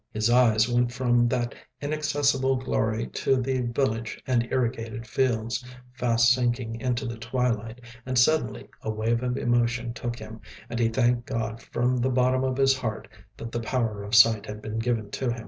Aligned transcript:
His 0.11 0.31
eyes 0.31 0.67
went 0.67 0.91
from 0.91 1.27
that 1.27 1.53
inaccessible 1.79 2.55
glory 2.55 3.05
to 3.05 3.37
the 3.39 3.61
village 3.61 4.19
and 4.25 4.47
irrigated 4.51 5.05
fields, 5.05 5.63
fast 5.93 6.31
sinking 6.31 6.81
into 6.81 7.05
the 7.05 7.19
twilight, 7.19 7.81
and 8.03 8.17
suddenly 8.17 8.67
a 8.81 8.89
wave 8.89 9.21
of 9.21 9.37
emotion 9.37 9.93
took 9.93 10.17
him, 10.17 10.41
and 10.71 10.79
he 10.79 10.89
thanked 10.89 11.27
God 11.27 11.61
from 11.61 11.97
the 11.97 12.09
bottom 12.09 12.43
of 12.43 12.57
his 12.57 12.75
heart 12.77 13.09
that 13.37 13.51
the 13.51 13.59
power 13.59 14.01
of 14.01 14.15
sight 14.15 14.47
had 14.47 14.59
been 14.59 14.79
given 14.79 15.11
him. 15.13 15.35